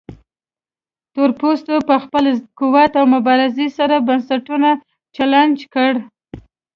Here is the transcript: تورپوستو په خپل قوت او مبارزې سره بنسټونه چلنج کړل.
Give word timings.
تورپوستو 1.13 1.75
په 1.89 1.95
خپل 2.03 2.23
قوت 2.59 2.91
او 2.99 3.05
مبارزې 3.15 3.67
سره 3.77 3.95
بنسټونه 4.07 4.69
چلنج 5.15 5.57
کړل. 5.73 5.97